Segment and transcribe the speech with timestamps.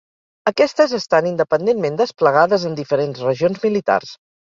[0.51, 4.17] Aquestes estan independentment desplegades en diferents regions militars.